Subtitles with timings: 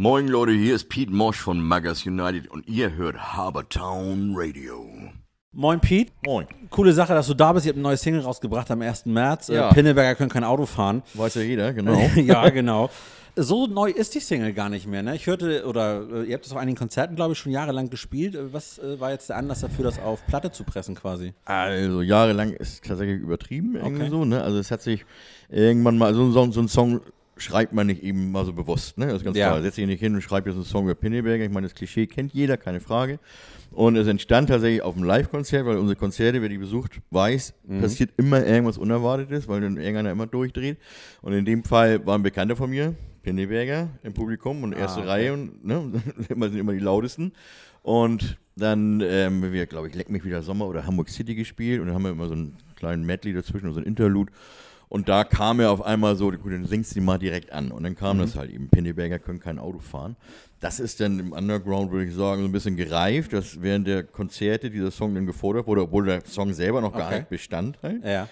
[0.00, 4.88] Moin Leute, hier ist Pete Mosch von Magas United und ihr hört Habertown Radio.
[5.52, 6.10] Moin Pete.
[6.24, 6.46] Moin.
[6.70, 7.66] Coole Sache, dass du da bist.
[7.66, 9.04] Ihr habt ein neues Single rausgebracht am 1.
[9.04, 9.50] März.
[9.50, 9.68] Äh, Ja.
[9.74, 11.02] Pinneberger können kein Auto fahren.
[11.12, 11.98] Weiß ja jeder, genau.
[12.16, 12.88] ja, genau.
[13.36, 15.02] So neu ist die Single gar nicht mehr.
[15.02, 15.16] Ne?
[15.16, 18.34] Ich hörte, oder äh, ihr habt es auf einigen Konzerten, glaube ich, schon jahrelang gespielt.
[18.36, 21.34] Äh, Was äh, war jetzt der Anlass dafür, das auf Platte zu pressen quasi?
[21.44, 24.10] Also jahrelang ist tatsächlich übertrieben irgendwie Okay.
[24.10, 24.42] so, ne?
[24.42, 25.04] Also es hat sich
[25.50, 27.00] irgendwann mal, so, Song- so ein Song
[27.40, 29.06] schreibt man nicht eben mal so bewusst, ne?
[29.06, 29.48] Das ist ganz Ja.
[29.48, 29.62] klar.
[29.62, 31.44] Setz dich nicht hin und schreib jetzt einen Song über Pinneberger.
[31.44, 33.18] Ich meine, das Klischee kennt jeder, keine Frage.
[33.72, 37.80] Und es entstand tatsächlich auf einem Live-Konzert, weil unsere Konzerte, wer die besucht, weiß, Mhm.
[37.80, 40.76] passiert immer irgendwas Unerwartetes, weil dann irgendeiner immer durchdreht.
[41.22, 45.02] Und in dem Fall war ein Bekannter von mir, Pinneberger, im Publikum und erste Ah,
[45.02, 45.10] okay.
[45.10, 47.32] Reihe und ne, immer sind immer die lautesten.
[47.82, 51.86] Und dann, ähm, wir, glaube ich, Leck mich wieder Sommer oder Hamburg City gespielt und
[51.86, 54.32] dann haben wir immer so einen kleinen Medley dazwischen, so ein Interlude.
[54.90, 57.70] Und da kam er auf einmal so, gut, dann singst du die mal direkt an.
[57.70, 60.16] Und dann kam das halt eben, Pinneberger können kein Auto fahren.
[60.58, 64.02] Das ist dann im Underground, würde ich sagen, so ein bisschen gereift, dass während der
[64.02, 67.18] Konzerte dieser Song dann gefordert wurde, obwohl der Song selber noch gar Okay.
[67.20, 68.04] nicht bestand halt.
[68.04, 68.28] Ja.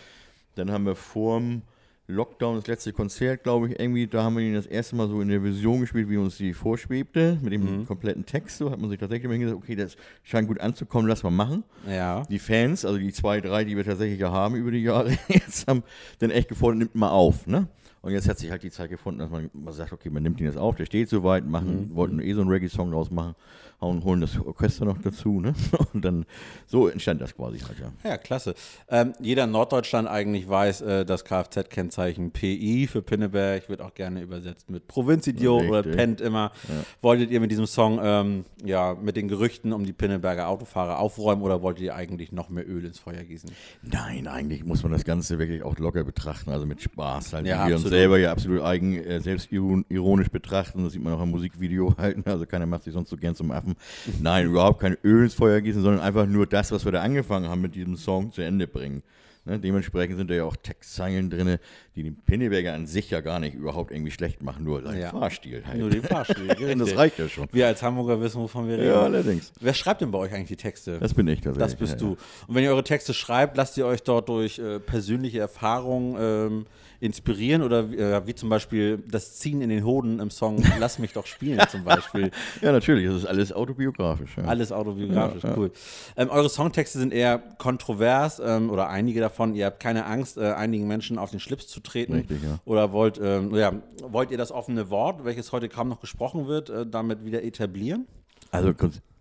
[0.57, 1.63] Dann haben wir vorm
[2.11, 5.21] Lockdown das letzte Konzert, glaube ich, irgendwie, da haben wir ihn das erste Mal so
[5.21, 8.57] in der Vision gespielt, wie uns die vorschwebte, mit dem kompletten Text.
[8.57, 11.65] So hat man sich tatsächlich immer hingesagt, okay, das scheint gut anzukommen, lass mal machen.
[11.87, 12.23] Ja.
[12.31, 15.69] Die Fans, also die zwei, drei, die wir tatsächlich ja haben über die Jahre, jetzt
[15.69, 15.83] haben
[16.19, 17.69] dann echt gefordert, nimmt mal auf, ne?
[18.03, 20.41] Und jetzt hat sich halt die Zeit gefunden, dass man, man sagt, okay, man nimmt
[20.41, 23.35] ihn jetzt auf, der steht soweit, machen, wollten eh so einen Reggae-Song draus machen,
[23.81, 25.55] hauen, holen das Orchester noch dazu, ne?
[25.93, 26.27] Und dann,
[26.67, 27.93] so entstand das quasi halt, ja.
[28.09, 28.55] Ja, klasse.
[28.89, 34.23] Ähm, jeder in Norddeutschland eigentlich weiß, äh, das Kfz-Kennzeichen PI für Pinneberg wird auch gerne
[34.23, 36.53] übersetzt mit Provinzidiot oder pennt immer.
[37.01, 41.43] Wolltet ihr mit diesem Song ähm, ja mit den Gerüchten um die Pinneberger Autofahrer aufräumen
[41.43, 43.51] oder wolltet ihr eigentlich noch mehr Öl ins Feuer gießen?
[43.83, 47.33] Nein, eigentlich muss man das Ganze wirklich auch locker betrachten, also mit Spaß.
[47.33, 48.01] Halt, Ja, absolut.
[48.01, 50.85] selber ja absolut eigen, äh, selbstironisch betrachten.
[50.85, 52.27] Das sieht man auch im Musikvideo halt.
[52.27, 53.75] Also keiner macht sich sonst so gern zum Affen.
[54.21, 57.49] Nein, überhaupt kein Öl ins Feuer gießen, sondern einfach nur das, was wir da angefangen
[57.49, 59.03] haben mit diesem Song zu Ende bringen.
[59.49, 61.57] Ne, dementsprechend sind da ja auch Textzeilen drin,
[61.97, 65.11] die den Pinneberger an sich ja gar nicht überhaupt irgendwie schlecht machen, nur sein Ja.
[65.11, 65.79] Fahrstil halt.
[65.79, 66.47] Nur den Fahrstil.
[66.79, 67.49] das reicht ja schon.
[67.51, 68.89] Wir als Hamburger wissen, wovon wir reden.
[68.89, 69.53] Ja, allerdings.
[69.59, 70.99] Wer schreibt denn bei euch eigentlich die Texte?
[70.99, 71.73] Das bin ich tatsächlich.
[71.73, 72.19] Das bist ja, du.
[72.47, 76.67] Und wenn ihr eure Texte schreibt, lasst ihr euch dort durch äh, persönliche Erfahrungen ähm,
[77.01, 81.13] inspirieren oder äh, wie zum Beispiel das Ziehen in den Hoden im Song Lass mich
[81.13, 82.31] doch spielen zum Beispiel.
[82.61, 83.07] Ja, natürlich.
[83.07, 84.37] Das ist alles autobiografisch.
[84.37, 84.45] Ja.
[84.45, 85.57] Alles autobiografisch, Ja, ja.
[85.57, 85.71] cool.
[86.17, 89.55] Ähm, eure Songtexte sind eher kontrovers ähm, oder einige davon.
[89.55, 92.15] Ihr habt keine Angst, äh, einigen Menschen auf den Schlips zu treten.
[92.15, 92.59] Richtig, ja.
[92.65, 93.73] Oder wollt, ähm, ja,
[94.03, 98.07] wollt ihr das offene Wort, welches heute kaum noch gesprochen wird, äh, damit wieder etablieren?
[98.51, 98.75] Also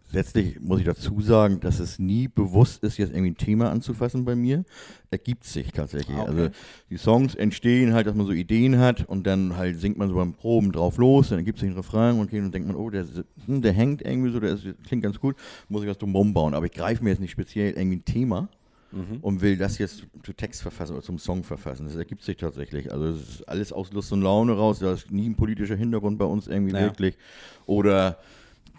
[0.08, 4.26] grundsätzlich muss ich dazu sagen, dass es nie bewusst ist, jetzt irgendwie ein Thema anzufassen
[4.26, 4.64] bei mir.
[5.12, 6.18] Ergibt sich tatsächlich.
[6.18, 6.30] Ah, okay.
[6.30, 6.50] Also
[6.90, 10.16] die Songs entstehen halt, dass man so Ideen hat und dann halt singt man so
[10.16, 13.06] beim Proben drauf los, dann gibt es den Refrain und dann denkt man, oh, der,
[13.46, 15.36] hm, der hängt irgendwie so, der ist, klingt ganz gut,
[15.70, 16.54] muss ich was drum bauen.
[16.54, 18.50] Aber ich greife mir jetzt nicht speziell irgendwie ein Thema.
[18.90, 19.18] Mhm.
[19.20, 21.88] Und will das jetzt zu Text verfassen oder zum Song verfassen.
[21.88, 22.90] Das ergibt sich tatsächlich.
[22.90, 24.80] Also es ist alles aus Lust und Laune raus.
[24.80, 26.80] Da ist nie ein politischer Hintergrund bei uns irgendwie Ja.
[26.84, 27.18] wirklich.
[27.66, 28.18] Oder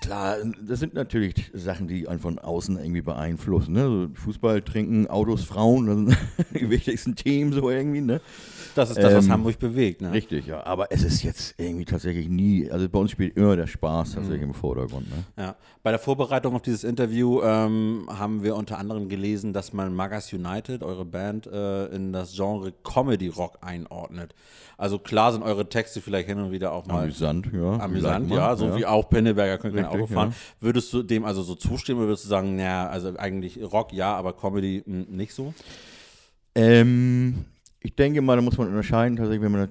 [0.01, 3.73] Klar, das sind natürlich Sachen, die einen von außen irgendwie beeinflussen.
[3.73, 3.83] Ne?
[3.85, 6.19] So Fußball, Trinken, Autos, Frauen, das sind
[6.61, 8.01] die wichtigsten Themen so irgendwie.
[8.01, 8.21] Ne?
[8.75, 10.01] Das ist das, was Ähm, Hamburg bewegt.
[10.01, 10.13] Ne?
[10.13, 10.65] Richtig, ja.
[10.65, 14.43] Aber es ist jetzt irgendwie tatsächlich nie, also bei uns spielt immer der Spaß tatsächlich
[14.43, 15.09] im Vordergrund.
[15.11, 15.25] Ne?
[15.37, 15.57] Ja.
[15.83, 20.33] Bei der Vorbereitung auf dieses Interview ähm, haben wir unter anderem gelesen, dass man Magas
[20.33, 24.35] United, eure Band, äh, in das Genre Comedy Rock einordnet.
[24.77, 27.81] Also klar sind eure Texte vielleicht hin und wieder auch mal Amüsant, ja.
[27.81, 30.35] amüsant, ja, so wie auch Pinneberger Richtig, Auto fahren.
[30.61, 34.15] Würdest du dem also so zustimmen oder würdest du sagen, naja, also eigentlich Rock ja,
[34.15, 35.55] aber Comedy mh, nicht so?
[36.55, 37.45] Ähm,
[37.81, 39.69] ich denke mal, da muss man unterscheiden, tatsächlich, wenn man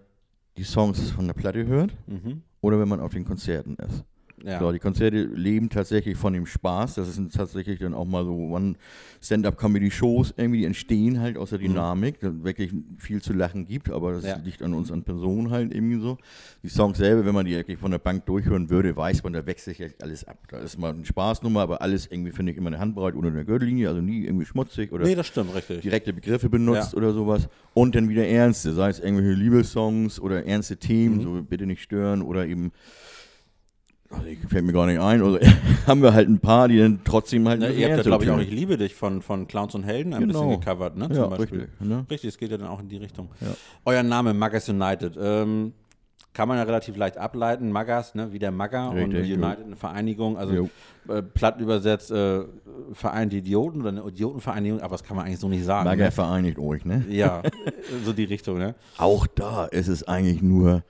[0.58, 2.42] die Songs von der Platte hört Mhm.
[2.62, 4.04] oder wenn man auf den Konzerten ist.
[4.46, 4.59] Ja.
[4.59, 6.96] So, die Konzerte leben tatsächlich von dem Spaß.
[6.96, 12.20] Das sind tatsächlich dann auch mal so One-Stand-Up-Comedy-Shows irgendwie, die entstehen halt aus der Dynamik,
[12.20, 14.38] dass wirklich viel zu lachen gibt, aber das Ja.
[14.38, 16.18] liegt an uns, an Personen halt irgendwie so.
[16.64, 19.46] Die Songs selber, wenn man die wirklich von der Bank durchhören würde, weiß man, da
[19.46, 20.38] wechselt sich alles ab.
[20.50, 23.44] Da ist mal eine Spaßnummer, aber alles irgendwie, finde ich, immer eine Handbreit unter der
[23.44, 25.81] Gürtellinie, also nie irgendwie schmutzig oder Nee, das stimmt, richtig.
[25.81, 26.98] direkte Begriffe benutzt Ja.
[26.98, 27.48] oder sowas.
[27.74, 30.80] Und dann wieder ernste, sei es irgendwelche Liebessongs oder ernste Mhm.
[30.80, 32.72] Themen, so bitte nicht stören oder eben,
[34.09, 35.38] also fällt mir gar nicht ein, also
[35.88, 38.30] haben wir halt ein paar, die dann trotzdem halt bisschen ihr habt ja, glaube ich,
[38.31, 38.39] auch.
[38.39, 40.48] Ich liebe dich von, von Clowns und Helden ein Genau.
[40.48, 41.07] bisschen gecovert, ne?
[41.12, 41.59] Ja, zum Beispiel.
[41.62, 42.06] richtig, ne?
[42.09, 43.30] Richtig, es geht ja dann auch in die Richtung.
[43.42, 43.48] Ja.
[43.86, 45.74] Euer Name, Magas United, ähm,
[46.33, 47.71] kann man ja relativ leicht ableiten.
[47.71, 50.69] Magas, ne, wie der Magger und United eine Vereinigung, also
[51.10, 52.42] äh, platt übersetzt äh,
[52.94, 55.86] Verein die Idioten oder eine Idiotenvereinigung, aber das kann man eigentlich so nicht sagen.
[55.89, 56.12] Mager Ne?
[56.12, 57.03] vereinigt euch, ne?
[57.10, 57.42] Ja,
[58.06, 58.75] so die Richtung, ne?
[59.00, 60.83] Auch da ist es eigentlich nur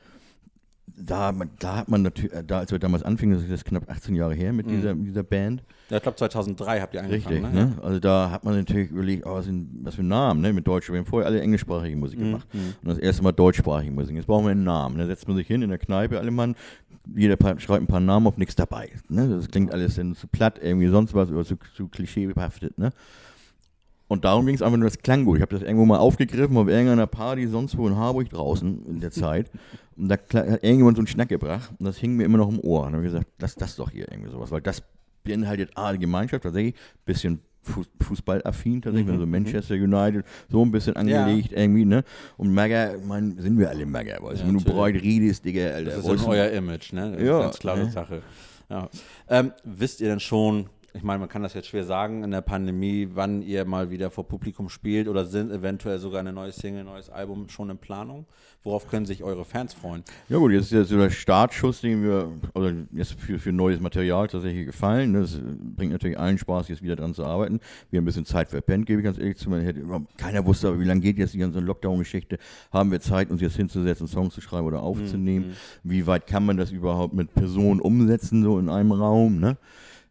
[0.95, 4.15] da, da hat man natürlich, da als wir damals anfingen, das ist jetzt knapp 18
[4.15, 5.63] Jahre her mit dieser, mit dieser Band.
[5.89, 7.65] Ja, ich glaube 2003 habt ihr angefangen, Richtig, ne?
[7.65, 7.77] ne?
[7.81, 10.53] Also da hat man natürlich überlegt, oh, was, sind, was für Namen, ne?
[10.53, 10.89] Mit Deutsch.
[10.89, 12.47] Wir haben vorher alle englischsprachige Musik gemacht.
[12.53, 14.15] Und das erste Mal deutschsprachige Musik.
[14.15, 14.97] Jetzt brauchen wir einen Namen.
[14.97, 16.55] Da setzt man sich hin in der Kneipe, alle Mann,
[17.15, 18.91] jeder schreibt ein paar Namen auf, nichts dabei.
[19.09, 19.27] Ne?
[19.29, 22.91] Das klingt alles dann zu platt, irgendwie sonst was oder zu, zu klischeebehaftet, ne?
[24.07, 25.37] Und darum ging es einfach nur, das klang gut.
[25.37, 28.99] Ich habe das irgendwo mal aufgegriffen auf irgendeiner Party sonst wo in Harburg draußen in
[28.99, 29.51] der Zeit.
[29.97, 32.59] Und da hat irgendjemand so einen Schnack gebracht und das hing mir immer noch im
[32.59, 32.81] Ohr.
[32.81, 34.81] Und dann habe ich gesagt, lass das doch hier irgendwie sowas, weil das
[35.23, 36.75] beinhaltet A, die Gemeinschaft tatsächlich,
[37.05, 42.03] bisschen Fuß, Fußballaffin tatsächlich, also Manchester United, so ein bisschen angelegt irgendwie, ne?
[42.37, 45.91] Und Maga, man, sind wir alle Maga, weil Ja, wenn du breit redest, Digga, Alter.
[45.97, 47.11] Das ist ja euer Image, ne?
[47.11, 47.91] Das ist Ja, Ganz klare ne?
[47.91, 48.21] Sache.
[48.69, 48.89] Ja.
[49.29, 52.41] Ähm, wisst ihr denn schon, ich meine, man kann das jetzt schwer sagen in der
[52.41, 56.81] Pandemie, wann ihr mal wieder vor Publikum spielt oder sind eventuell sogar eine neue Single,
[56.81, 58.25] ein neues Album schon in Planung?
[58.63, 60.03] Worauf können sich eure Fans freuen?
[60.27, 63.79] Ja gut, jetzt ist ja so der Startschuss, den wir, oder jetzt für, für neues
[63.79, 65.11] Material tatsächlich gefallen.
[65.11, 65.21] ne?
[65.21, 65.39] Das
[65.75, 67.59] bringt natürlich allen Spaß, jetzt wieder dran zu arbeiten.
[67.91, 69.49] Wir haben ein bisschen Zeit verpennt, gebe ich ganz ehrlich zu.
[69.49, 69.85] Man hätte,
[70.17, 72.39] keiner wusste, aber wie lange geht jetzt die ganze Lockdown-Geschichte?
[72.73, 75.55] Haben wir Zeit, uns jetzt hinzusetzen, Songs zu schreiben oder aufzunehmen?
[75.83, 79.39] Wie weit kann man das überhaupt mit Personen umsetzen, so in einem Raum?
[79.39, 79.57] Ne?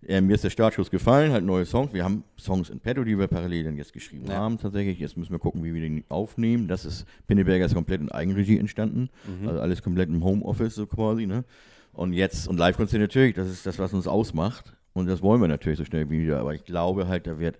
[0.06, 1.93] Äh, mir ist der Startschuss gefallen, halt neue Songs.
[1.93, 4.37] Wir haben Songs in petto, die wir parallel dann jetzt geschrieben Ja.
[4.37, 4.99] haben tatsächlich.
[4.99, 6.69] Jetzt müssen wir gucken, wie wir den aufnehmen.
[6.69, 9.08] Das ist, Pinneberger ist komplett in Eigenregie entstanden.
[9.47, 11.26] Also alles komplett im Homeoffice so quasi.
[11.26, 11.44] Ne?
[11.93, 14.76] Und jetzt, und Live-Konzert natürlich, das ist das, was uns ausmacht.
[14.93, 16.38] Und das wollen wir natürlich so schnell wie wieder.
[16.41, 17.59] Aber ich glaube halt, da wird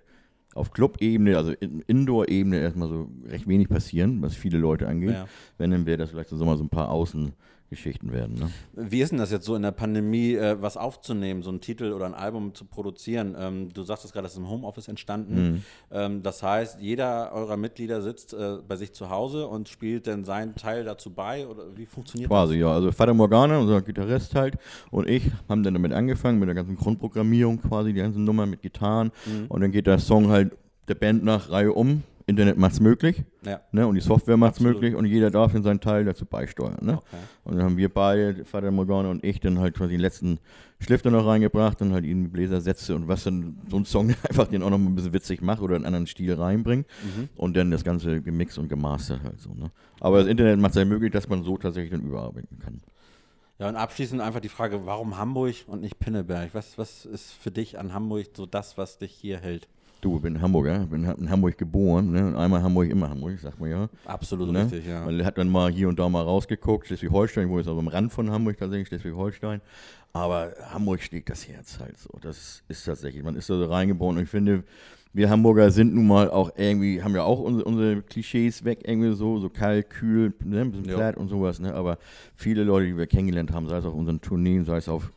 [0.55, 5.11] auf Club-Ebene, also in Indoor-Ebene erstmal so recht wenig passieren, was viele Leute angeht.
[5.11, 5.27] Ja.
[5.57, 6.89] Wenn, dann wäre das vielleicht so, mal so ein paar
[7.67, 8.35] Außengeschichten werden.
[8.35, 8.49] Ne?
[8.73, 11.91] Wie ist denn das jetzt so in der Pandemie, äh, was aufzunehmen, so einen Titel
[11.91, 13.35] oder ein Album zu produzieren?
[13.37, 15.63] Ähm, du sagtest gerade, das ist im Homeoffice entstanden.
[15.91, 20.23] Ähm, das heißt, jeder eurer Mitglieder sitzt äh, bei sich zu Hause und spielt dann
[20.23, 21.47] seinen Teil dazu bei?
[21.47, 22.71] Oder wie funktioniert Quasi, ja.
[22.71, 24.57] Also Vater Morgana, unser Gitarrist halt,
[24.91, 28.61] und ich haben dann damit angefangen, mit der ganzen Grundprogrammierung quasi, die ganzen Nummern mit
[28.61, 29.11] Gitarren.
[29.49, 32.03] Und dann geht der Song halt der Band nach Reihe um.
[32.27, 33.23] Internet macht's möglich.
[33.41, 33.53] das?
[33.53, 33.61] Ja.
[33.71, 33.87] Ne?
[33.87, 34.75] Und die Software macht's Absolut.
[34.81, 36.77] möglich und jeder darf in seinen Teil dazu beisteuern.
[36.81, 36.97] Ne?
[36.97, 37.15] Okay.
[37.45, 40.39] Und dann haben wir beide, Vater Morgana und ich, dann halt quasi den letzten
[40.79, 44.09] Schliff da noch reingebracht und halt ihnen die Bläsersätze und was dann so ein Song
[44.29, 47.29] einfach den auch noch mal ein bisschen witzig macht oder einen anderen Stil reinbringt Mhm.
[47.37, 49.53] und dann das Ganze gemixt und gemastert halt so.
[49.53, 49.71] Ne?
[50.01, 52.81] Aber das Internet macht es ja möglich, dass man so tatsächlich dann überarbeiten kann.
[53.59, 56.49] Ja, und abschließend einfach die Frage, warum Hamburg und nicht Pinneberg?
[56.53, 59.67] Was, was ist für dich an Hamburg so das, was dich hier hält?
[60.07, 62.27] Du, ich bin Hamburger, bin in Hamburg geboren, ne?
[62.27, 63.89] Und einmal Hamburg, immer Hamburg, sagt man ja.
[64.05, 64.63] Absolut Ne?
[64.63, 65.03] richtig, ja.
[65.03, 68.13] Man hat dann mal hier und da mal rausgeguckt, Schleswig-Holstein, wo ist also am Rand
[68.13, 69.59] von Hamburg tatsächlich, Schleswig-Holstein.
[70.13, 72.09] Aber Hamburg schlägt das Herz halt so.
[72.21, 74.63] Das ist tatsächlich, man ist da so reingeboren und ich finde,
[75.11, 79.13] wir Hamburger sind nun mal auch irgendwie, haben ja auch unsere, unsere Klischees weg, irgendwie
[79.13, 81.73] so, so kalt, kühl, ne, ein bisschen platt und sowas, ne?
[81.73, 81.97] Aber
[82.35, 85.11] viele Leute, die wir kennengelernt haben, sei es auf unseren Tourneen, sei es auf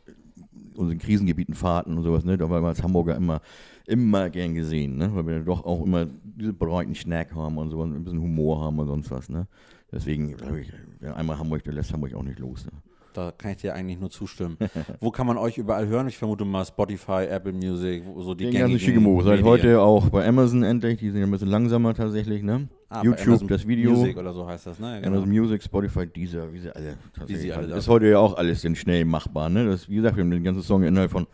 [0.75, 2.37] unseren Krisengebieten Fahrten und sowas, ne?
[2.37, 3.41] Da war wir als Hamburger immer,
[3.85, 5.13] immer gern gesehen, ne?
[5.13, 8.79] Weil wir doch auch immer diese breiten Schnack haben und so, ein bisschen Humor haben
[8.79, 9.47] und sonst was, ne?
[9.91, 12.65] Deswegen, ich, wer einmal Hamburg, der lässt Hamburg auch nicht los.
[12.65, 12.71] Ne?
[13.13, 14.57] Da kann ich dir eigentlich nur zustimmen.
[14.99, 16.07] Wo kann man euch überall hören?
[16.07, 19.23] Ich vermute mal Spotify, Apple Music, so die Den ganzen gängigen Schickemobo.
[19.23, 20.99] Seit heute auch bei Amazon endlich.
[20.99, 22.69] Die sind ja ein bisschen langsamer tatsächlich, ne?
[22.89, 23.91] Ah, YouTube, das Video.
[23.91, 24.99] Music oder so heißt das, ne?
[25.01, 25.17] Genau.
[25.17, 26.97] Amazon Music, Spotify, Deezer, wie sie alle.
[27.13, 27.71] tatsächlich alle haben.
[27.71, 29.65] da ist heute ja auch alles denn schnell machbar, ne?
[29.65, 31.27] Das, wie gesagt, wir haben den ganzen Song innerhalb von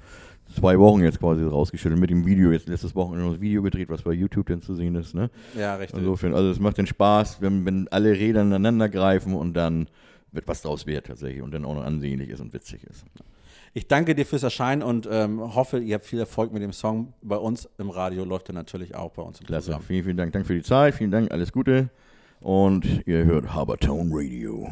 [0.55, 2.51] zwei Wochen jetzt quasi rausgeschüttelt mit dem Video.
[2.51, 5.29] Jetzt letztes Wochenende noch das Video gedreht, was bei YouTube dann zu sehen ist, ne?
[5.57, 5.99] ja, richtig.
[5.99, 9.87] Insofern, also es macht den Spaß, wenn, wenn alle Räder ineinander greifen und dann
[10.31, 13.05] wird was draus wert tatsächlich und dann auch noch ansehnlich ist und witzig ist.
[13.73, 17.13] Ich danke dir fürs Erscheinen und ähm, hoffe, ihr habt viel Erfolg mit dem Song.
[17.21, 19.71] Bei uns im Radio läuft er natürlich auch bei uns im Klasse.
[19.71, 19.85] Programm.
[19.85, 20.33] Vielen, vielen Dank.
[20.33, 20.95] Danke für die Zeit.
[20.95, 21.31] Vielen Dank.
[21.31, 21.89] Alles Gute.
[22.39, 24.67] Und ihr hört Habertone Radio.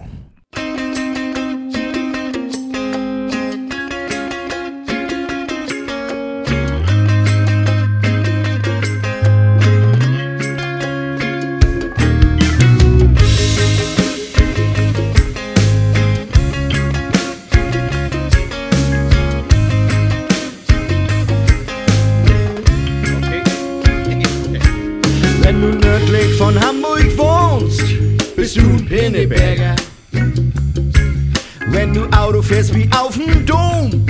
[32.76, 34.06] Wie auf dem Dom,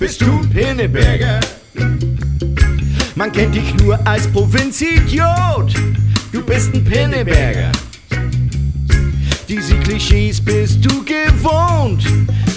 [0.00, 1.40] bist du Pinneberger.
[3.14, 5.74] Man kennt dich nur als Provinzidiot,
[6.32, 7.70] du bist ein Pinneberger.
[9.46, 12.02] Diese Klischees bist du gewohnt,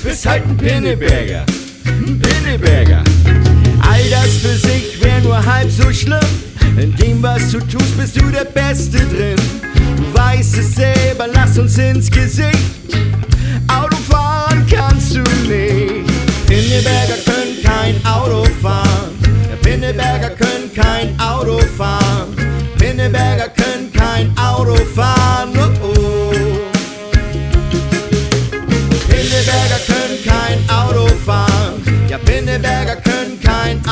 [0.03, 1.45] bist halt ein Pinneberger.
[1.85, 3.03] Ein Pinneberger.
[3.81, 6.19] All das für sich wär nur halb so schlimm.
[6.77, 9.35] In dem, was du tust, bist du der Beste drin.
[9.97, 12.57] Du weißt es selber, lass uns ins Gesicht.
[13.67, 14.30] Autofahren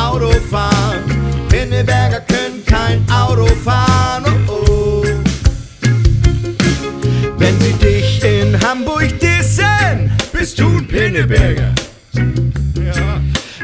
[0.09, 1.03] Auto fahren.
[1.49, 4.25] Pinneberger können kein Auto fahren.
[4.47, 5.03] Oh, oh.
[7.37, 11.73] Wenn sie dich in Hamburg dissen, bist du ein Pinneberger.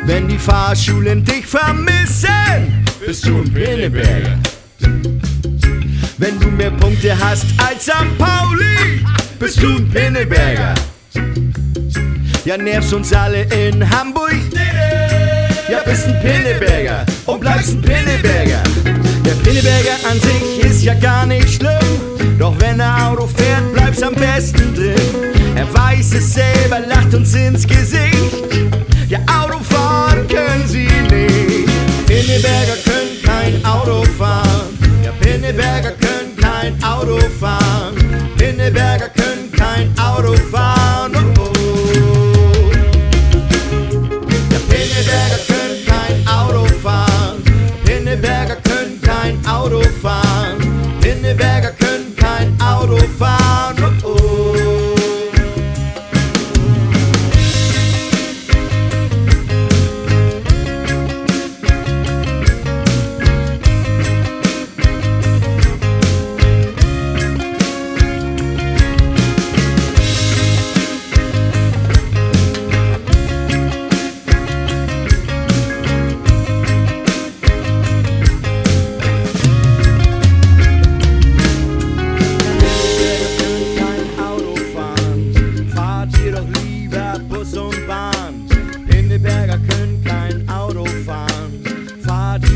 [0.06, 4.38] Wenn die Fahrschulen dich vermissen, bist du ein Pinneberger.
[6.20, 8.18] Wenn du mehr Punkte hast als St.
[8.20, 9.04] Pauli,
[9.40, 10.76] bist du ein Pinneberger.
[12.46, 14.45] Ja, nervst uns alle in Hamburg.
[15.86, 18.64] Bist ein Pinneberger und bleibst ein Pinneberger.
[19.26, 22.38] Der Pinneberger an sich ist ja gar nicht schlimm.
[22.40, 24.96] Doch wenn er Auto fährt, bleibt's am besten drin.
[25.56, 28.16] Er weiß es selber, lacht uns ins Gesicht.
[29.08, 31.70] Ja, Auto fahren können sie nicht.
[32.08, 34.78] Pinneberger können kein Auto fahren.
[35.04, 37.96] Ja, Pinneberger können kein Auto fahren.
[38.38, 40.85] Pinneberger können kein Auto fahren.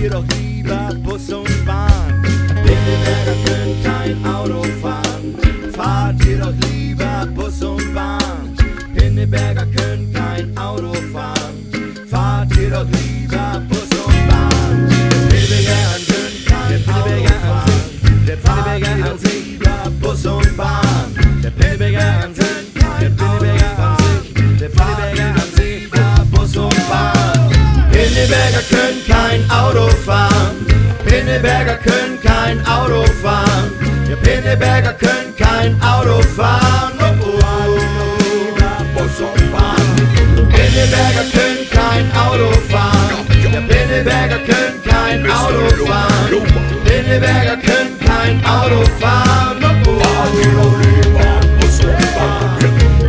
[0.10, 2.24] Ihr doch lieber Bus und Bahn.
[2.24, 5.36] Pinneberger können kein Auto fahren.
[5.72, 8.58] Fahrt ihr doch lieber Bus und Bahn.
[8.96, 11.64] Pinneberger können kein Auto fahren.
[12.10, 13.19] Fahrt ihr doch lieber
[31.70, 33.72] Pinneberger können kein Auto fahren.
[34.10, 36.94] Ja, Pinneberger können kein Auto fahren.
[37.00, 37.80] Oh, oh.
[39.52, 39.76] Bahn.
[40.50, 43.28] Pinneberger können kein Auto fahren.
[43.44, 46.42] Ja, Pinneberger können kein Auto fahren.
[46.86, 49.64] Pinneberger können kein Auto fahren.
[49.86, 50.74] Oh, oh.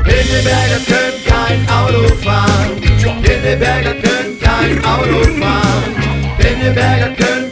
[0.05, 2.81] Pinneberger können kein Auto fahren.
[3.23, 5.95] Pinneberger können kein Auto fahren.
[6.39, 7.50] Pinneberger können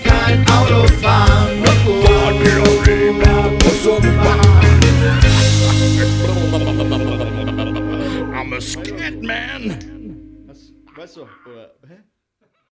[11.17, 12.01] I'm a scat